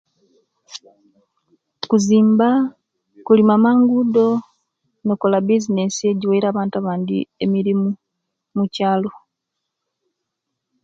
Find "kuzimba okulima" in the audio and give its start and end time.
1.89-3.55